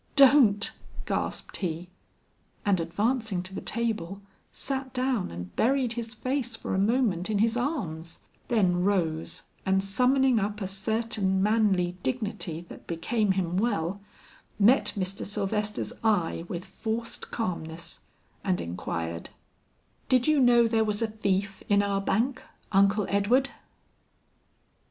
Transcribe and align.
"Don't!" 0.15 0.71
gasped 1.05 1.57
he, 1.57 1.87
and 2.65 2.79
advancing 2.79 3.43
to 3.43 3.53
the 3.53 3.61
table, 3.61 4.19
sat 4.51 4.93
down 4.95 5.29
and 5.29 5.55
buried 5.55 5.93
his 5.93 6.15
face 6.15 6.55
for 6.55 6.73
a 6.73 6.79
moment 6.79 7.29
in 7.29 7.37
his 7.37 7.55
arms, 7.55 8.17
then 8.47 8.83
rose, 8.83 9.43
and 9.63 9.83
summoning 9.83 10.39
up 10.39 10.59
a 10.59 10.65
certain 10.65 11.43
manly 11.43 11.97
dignity 12.01 12.65
that 12.67 12.87
became 12.87 13.33
him 13.33 13.57
well, 13.57 14.01
met 14.57 14.91
Mr. 14.97 15.23
Sylvester's 15.23 15.93
eye 16.03 16.45
with 16.47 16.65
forced 16.65 17.29
calmness, 17.29 17.99
and 18.43 18.59
inquired: 18.59 19.29
"Did 20.09 20.25
you 20.27 20.39
know 20.39 20.67
there 20.67 20.83
was 20.83 21.03
a 21.03 21.07
thief 21.07 21.61
in 21.69 21.83
our 21.83 22.01
bank, 22.01 22.41
Uncle 22.71 23.05
Edward?" 23.07 23.51